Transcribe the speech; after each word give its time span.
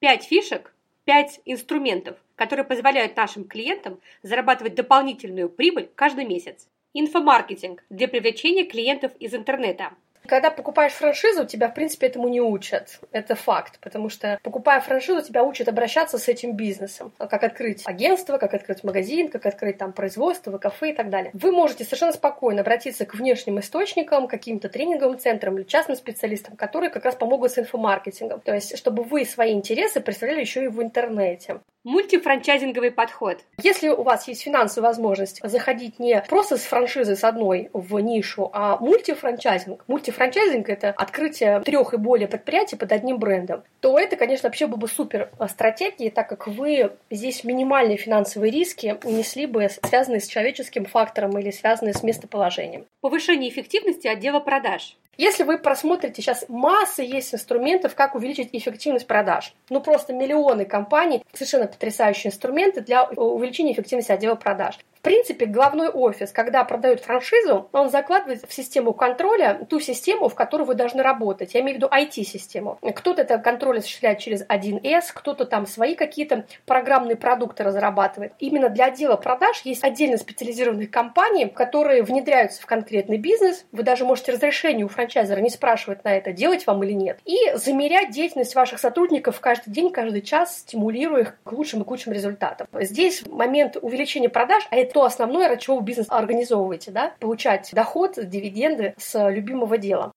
Пять 0.00 0.24
фишек, 0.24 0.72
пять 1.04 1.40
инструментов, 1.44 2.16
которые 2.36 2.64
позволяют 2.64 3.16
нашим 3.16 3.44
клиентам 3.44 4.00
зарабатывать 4.22 4.76
дополнительную 4.76 5.48
прибыль 5.48 5.90
каждый 5.94 6.24
месяц. 6.24 6.68
Инфомаркетинг 6.94 7.82
для 7.90 8.06
привлечения 8.06 8.64
клиентов 8.64 9.12
из 9.18 9.34
интернета– 9.34 9.94
когда 10.28 10.50
покупаешь 10.50 10.92
франшизу, 10.92 11.46
тебя, 11.46 11.68
в 11.68 11.74
принципе, 11.74 12.06
этому 12.06 12.28
не 12.28 12.40
учат. 12.40 13.00
Это 13.12 13.34
факт. 13.34 13.78
Потому 13.80 14.08
что, 14.08 14.38
покупая 14.42 14.80
франшизу, 14.80 15.22
тебя 15.22 15.42
учат 15.42 15.68
обращаться 15.68 16.18
с 16.18 16.28
этим 16.28 16.54
бизнесом. 16.54 17.12
Как 17.18 17.42
открыть 17.42 17.82
агентство, 17.86 18.38
как 18.38 18.54
открыть 18.54 18.84
магазин, 18.84 19.28
как 19.28 19.46
открыть 19.46 19.78
там 19.78 19.92
производство, 19.92 20.56
кафе 20.58 20.90
и 20.90 20.92
так 20.94 21.10
далее. 21.10 21.30
Вы 21.34 21.52
можете 21.52 21.84
совершенно 21.84 22.12
спокойно 22.12 22.60
обратиться 22.60 23.06
к 23.06 23.14
внешним 23.14 23.58
источникам, 23.60 24.28
каким-то 24.28 24.68
тренинговым 24.68 25.18
центрам 25.18 25.56
или 25.56 25.64
частным 25.64 25.96
специалистам, 25.96 26.56
которые 26.56 26.90
как 26.90 27.04
раз 27.04 27.14
помогут 27.14 27.52
с 27.52 27.58
инфомаркетингом. 27.58 28.40
То 28.40 28.54
есть, 28.54 28.76
чтобы 28.76 29.02
вы 29.02 29.24
свои 29.24 29.52
интересы 29.52 30.00
представляли 30.00 30.40
еще 30.40 30.64
и 30.64 30.68
в 30.68 30.82
интернете. 30.82 31.60
Мультифранчайзинговый 31.84 32.90
подход. 32.90 33.38
Если 33.62 33.88
у 33.88 34.02
вас 34.02 34.28
есть 34.28 34.42
финансовая 34.42 34.90
возможность 34.90 35.40
заходить 35.42 35.98
не 35.98 36.22
просто 36.28 36.56
с 36.56 36.62
франшизы 36.62 37.16
с 37.16 37.24
одной 37.24 37.70
в 37.72 37.98
нишу, 38.00 38.50
а 38.52 38.76
мультифранчайзинг. 38.78 39.84
Мультифранчайзинг— 39.86 40.68
это 40.70 40.90
открытие 40.90 41.60
трех 41.60 41.94
и 41.94 41.96
более 41.96 42.28
предприятий 42.28 42.76
под 42.76 42.92
одним 42.92 43.18
брендом. 43.18 43.62
То 43.80 43.98
это, 43.98 44.16
конечно, 44.16 44.48
вообще 44.48 44.66
было 44.66 44.78
бы 44.78 44.88
супер 44.88 45.30
стратегией, 45.48 46.10
так 46.10 46.28
как 46.28 46.46
вы 46.46 46.92
здесь 47.10 47.44
минимальные 47.44 47.96
финансовые 47.96 48.50
риски 48.50 48.98
несли 49.04 49.46
бы 49.46 49.68
связанные 49.68 50.20
с 50.20 50.26
человеческим 50.26 50.84
фактором 50.84 51.38
или 51.38 51.50
связанные 51.50 51.94
с 51.94 52.02
местоположением. 52.02 52.86
Повышение 53.00 53.50
эффективности 53.50 54.08
отдела 54.08 54.40
продаж. 54.40 54.96
Если 55.18 55.42
вы 55.42 55.58
просмотрите, 55.58 56.22
сейчас 56.22 56.44
масса 56.48 57.02
есть 57.02 57.34
инструментов, 57.34 57.96
как 57.96 58.14
увеличить 58.14 58.50
эффективность 58.52 59.08
продаж. 59.08 59.52
Ну, 59.68 59.80
просто 59.80 60.12
миллионы 60.12 60.64
компаний, 60.64 61.24
совершенно 61.32 61.66
потрясающие 61.66 62.30
инструменты 62.30 62.82
для 62.82 63.04
увеличения 63.04 63.72
эффективности 63.72 64.12
отдела 64.12 64.36
продаж. 64.36 64.78
Принципе, 65.08 65.46
главной 65.46 65.88
офис, 65.88 66.32
когда 66.32 66.64
продают 66.64 67.00
франшизу, 67.00 67.70
он 67.72 67.88
закладывает 67.88 68.44
в 68.46 68.52
систему 68.52 68.92
контроля 68.92 69.66
ту 69.66 69.80
систему, 69.80 70.28
в 70.28 70.34
которой 70.34 70.64
вы 70.64 70.74
должны 70.74 71.02
работать. 71.02 71.54
Я 71.54 71.62
имею 71.62 71.76
в 71.76 71.78
виду 71.78 71.88
IT-систему. 71.90 72.78
Кто-то 72.94 73.22
это 73.22 73.38
контроль 73.38 73.78
осуществляет 73.78 74.18
через 74.18 74.44
1С, 74.44 75.04
кто-то 75.14 75.46
там 75.46 75.66
свои 75.66 75.94
какие-то 75.94 76.44
программные 76.66 77.16
продукты 77.16 77.64
разрабатывает. 77.64 78.34
Именно 78.38 78.68
для 78.68 78.84
отдела 78.84 79.16
продаж 79.16 79.62
есть 79.64 79.82
отдельно 79.82 80.18
специализированные 80.18 80.88
компании, 80.88 81.46
которые 81.46 82.02
внедряются 82.02 82.60
в 82.60 82.66
конкретный 82.66 83.16
бизнес. 83.16 83.64
Вы 83.72 83.84
даже 83.84 84.04
можете 84.04 84.32
разрешение 84.32 84.84
у 84.84 84.88
франчайзера 84.90 85.40
не 85.40 85.48
спрашивать 85.48 86.04
на 86.04 86.14
это, 86.14 86.32
делать 86.32 86.66
вам 86.66 86.84
или 86.84 86.92
нет. 86.92 87.18
И 87.24 87.38
замерять 87.54 88.10
деятельность 88.10 88.54
ваших 88.54 88.78
сотрудников 88.78 89.40
каждый 89.40 89.70
день, 89.70 89.90
каждый 89.90 90.20
час, 90.20 90.58
стимулируя 90.58 91.22
их 91.22 91.38
к 91.44 91.52
лучшим 91.52 91.80
и 91.80 91.84
к 91.86 91.90
лучшим 91.90 92.12
результатам. 92.12 92.66
Здесь 92.74 93.26
момент 93.26 93.78
увеличения 93.80 94.28
продаж, 94.28 94.68
а 94.70 94.76
это 94.76 94.97
то 94.98 95.04
основное, 95.04 95.46
ради 95.46 95.60
чего 95.60 95.76
вы 95.76 95.84
бизнес 95.84 96.08
организовываете, 96.10 96.90
да, 96.90 97.14
получать 97.20 97.70
доход, 97.72 98.14
дивиденды 98.16 98.94
с 98.98 99.30
любимого 99.30 99.78
дела. 99.78 100.10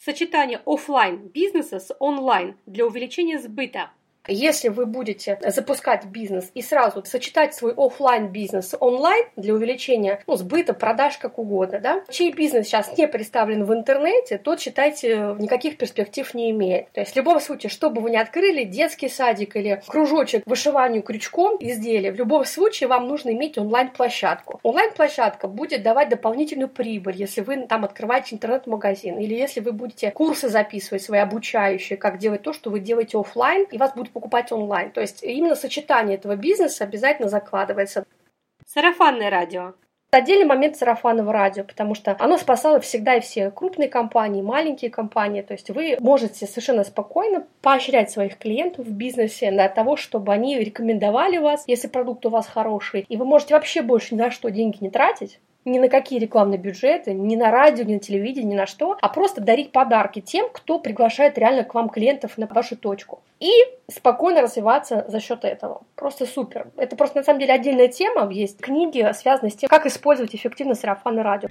Сочетание 0.00 0.60
офлайн 0.64 1.26
бизнеса 1.26 1.80
с 1.80 1.92
онлайн 1.98 2.56
для 2.64 2.86
увеличения 2.86 3.40
сбыта 3.40 3.90
если 4.28 4.68
вы 4.68 4.86
будете 4.86 5.38
запускать 5.46 6.04
бизнес 6.06 6.50
и 6.54 6.62
сразу 6.62 7.04
сочетать 7.04 7.54
свой 7.54 7.72
офлайн 7.76 8.28
бизнес 8.28 8.70
с 8.70 8.76
онлайн 8.78 9.24
для 9.36 9.54
увеличения 9.54 10.22
ну, 10.26 10.36
сбыта, 10.36 10.74
продаж, 10.74 11.18
как 11.18 11.38
угодно, 11.38 11.80
да, 11.80 12.02
чей 12.10 12.32
бизнес 12.32 12.66
сейчас 12.66 12.96
не 12.96 13.08
представлен 13.08 13.64
в 13.64 13.72
интернете, 13.72 14.38
тот, 14.38 14.60
считайте, 14.60 15.34
никаких 15.38 15.78
перспектив 15.78 16.32
не 16.34 16.50
имеет. 16.50 16.90
То 16.92 17.00
есть 17.00 17.12
в 17.12 17.16
любом 17.16 17.40
случае, 17.40 17.70
что 17.70 17.90
бы 17.90 18.00
вы 18.00 18.10
ни 18.10 18.16
открыли, 18.16 18.64
детский 18.64 19.08
садик 19.08 19.56
или 19.56 19.82
кружочек 19.86 20.42
вышиванию 20.46 21.02
крючком 21.02 21.56
изделия, 21.60 22.12
в 22.12 22.16
любом 22.16 22.44
случае 22.44 22.88
вам 22.88 23.08
нужно 23.08 23.30
иметь 23.30 23.58
онлайн-площадку. 23.58 24.60
Онлайн-площадка 24.62 25.48
будет 25.48 25.82
давать 25.82 26.08
дополнительную 26.08 26.68
прибыль, 26.68 27.16
если 27.16 27.40
вы 27.40 27.66
там 27.66 27.84
открываете 27.84 28.34
интернет-магазин 28.34 29.18
или 29.18 29.34
если 29.34 29.60
вы 29.60 29.72
будете 29.72 30.10
курсы 30.10 30.48
записывать 30.48 31.02
свои 31.02 31.20
обучающие, 31.20 31.96
как 31.96 32.18
делать 32.18 32.42
то, 32.42 32.52
что 32.52 32.70
вы 32.70 32.80
делаете 32.80 33.18
офлайн, 33.18 33.66
и 33.70 33.78
вас 33.78 33.94
будут 33.94 34.12
покупать 34.18 34.50
онлайн. 34.50 34.90
То 34.90 35.00
есть 35.00 35.22
именно 35.22 35.54
сочетание 35.54 36.16
этого 36.16 36.34
бизнеса 36.34 36.82
обязательно 36.82 37.28
закладывается. 37.28 38.04
Сарафанное 38.66 39.30
радио. 39.30 39.74
Отдельный 40.10 40.46
момент 40.46 40.76
сарафанного 40.76 41.32
радио, 41.32 41.64
потому 41.64 41.94
что 41.94 42.16
оно 42.18 42.38
спасало 42.38 42.80
всегда 42.80 43.16
и 43.16 43.20
все 43.20 43.50
крупные 43.50 43.88
компании, 43.88 44.42
маленькие 44.42 44.90
компании. 44.90 45.42
То 45.42 45.52
есть 45.52 45.70
вы 45.70 45.98
можете 46.00 46.46
совершенно 46.46 46.82
спокойно 46.82 47.46
поощрять 47.62 48.10
своих 48.10 48.38
клиентов 48.38 48.86
в 48.86 48.90
бизнесе 48.90 49.50
для 49.50 49.68
того, 49.68 49.96
чтобы 49.96 50.32
они 50.32 50.58
рекомендовали 50.58 51.36
вас, 51.38 51.62
если 51.66 51.86
продукт 51.86 52.26
у 52.26 52.30
вас 52.30 52.48
хороший. 52.48 53.04
И 53.08 53.16
вы 53.16 53.24
можете 53.24 53.54
вообще 53.54 53.82
больше 53.82 54.14
ни 54.14 54.18
на 54.18 54.30
что 54.30 54.50
деньги 54.50 54.78
не 54.80 54.90
тратить, 54.90 55.38
ни 55.68 55.78
на 55.78 55.88
какие 55.88 56.18
рекламные 56.18 56.58
бюджеты, 56.58 57.12
ни 57.12 57.36
на 57.36 57.50
радио, 57.50 57.84
ни 57.84 57.94
на 57.94 58.00
телевидение, 58.00 58.50
ни 58.50 58.56
на 58.56 58.66
что, 58.66 58.96
а 59.00 59.08
просто 59.08 59.40
дарить 59.40 59.72
подарки 59.72 60.20
тем, 60.20 60.48
кто 60.52 60.78
приглашает 60.78 61.38
реально 61.38 61.64
к 61.64 61.74
вам 61.74 61.88
клиентов 61.88 62.38
на 62.38 62.46
вашу 62.46 62.76
точку. 62.76 63.20
И 63.40 63.50
спокойно 63.90 64.42
развиваться 64.42 65.04
за 65.08 65.20
счет 65.20 65.44
этого. 65.44 65.82
Просто 65.94 66.26
супер. 66.26 66.68
Это 66.76 66.96
просто 66.96 67.18
на 67.18 67.24
самом 67.24 67.40
деле 67.40 67.54
отдельная 67.54 67.88
тема. 67.88 68.30
Есть 68.30 68.60
книги, 68.60 69.08
связанные 69.14 69.52
с 69.52 69.56
тем, 69.56 69.68
как 69.68 69.86
использовать 69.86 70.34
эффективно 70.34 70.74
сарафанное 70.74 71.22
радио. 71.22 71.48